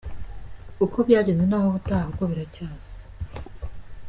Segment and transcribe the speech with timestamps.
[0.85, 2.93] Uko byagenze ni ah’ubutaha kuko biracyaza….